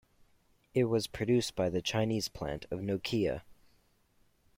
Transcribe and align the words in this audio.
It 0.73 0.85
was 0.85 1.05
produced 1.05 1.55
by 1.55 1.69
the 1.69 1.79
Chinese 1.79 2.27
plant 2.27 2.65
of 2.71 2.79
Nokia. 2.79 3.43